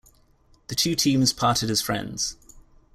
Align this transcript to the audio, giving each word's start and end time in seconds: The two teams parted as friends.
The 0.69 0.73
two 0.73 0.95
teams 0.95 1.31
parted 1.31 1.69
as 1.69 1.79
friends. 1.79 2.35